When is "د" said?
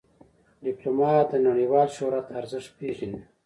1.29-1.33